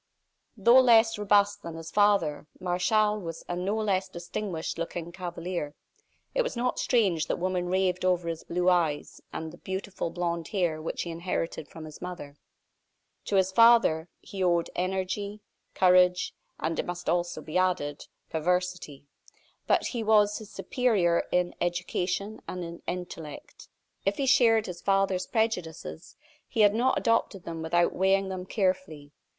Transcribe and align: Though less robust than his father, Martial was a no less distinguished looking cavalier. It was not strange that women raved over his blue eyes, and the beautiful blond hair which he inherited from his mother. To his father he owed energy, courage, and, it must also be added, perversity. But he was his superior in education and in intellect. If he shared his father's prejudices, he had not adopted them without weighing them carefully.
Though 0.57 0.79
less 0.79 1.19
robust 1.19 1.61
than 1.61 1.75
his 1.75 1.91
father, 1.91 2.47
Martial 2.59 3.19
was 3.19 3.43
a 3.47 3.55
no 3.55 3.75
less 3.75 4.09
distinguished 4.09 4.79
looking 4.79 5.11
cavalier. 5.11 5.75
It 6.33 6.41
was 6.41 6.55
not 6.57 6.79
strange 6.79 7.27
that 7.27 7.37
women 7.37 7.67
raved 7.69 8.03
over 8.03 8.27
his 8.27 8.43
blue 8.43 8.67
eyes, 8.67 9.21
and 9.31 9.53
the 9.53 9.59
beautiful 9.59 10.09
blond 10.09 10.47
hair 10.47 10.81
which 10.81 11.03
he 11.03 11.11
inherited 11.11 11.67
from 11.67 11.85
his 11.85 12.01
mother. 12.01 12.35
To 13.25 13.35
his 13.35 13.51
father 13.51 14.09
he 14.21 14.43
owed 14.43 14.71
energy, 14.75 15.41
courage, 15.75 16.33
and, 16.59 16.79
it 16.79 16.87
must 16.87 17.07
also 17.07 17.39
be 17.39 17.59
added, 17.59 18.07
perversity. 18.27 19.05
But 19.67 19.85
he 19.85 20.01
was 20.01 20.39
his 20.39 20.49
superior 20.49 21.27
in 21.31 21.53
education 21.61 22.41
and 22.47 22.63
in 22.63 22.81
intellect. 22.87 23.69
If 24.03 24.17
he 24.17 24.25
shared 24.25 24.65
his 24.65 24.81
father's 24.81 25.27
prejudices, 25.27 26.15
he 26.47 26.61
had 26.61 26.73
not 26.73 26.97
adopted 26.97 27.43
them 27.43 27.61
without 27.61 27.93
weighing 27.93 28.29
them 28.29 28.47
carefully. 28.47 29.11